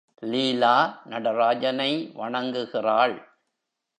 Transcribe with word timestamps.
லீலா 0.23 1.01
நடராஜனை 1.05 2.11
வணங்குகிறாள். 2.15 3.15